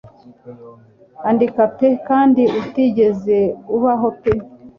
Andika 1.29 1.63
pe 1.77 1.87
kandi 2.07 2.43
utigeze 2.61 3.37
ubaho 3.75 4.07
pe 4.21 4.31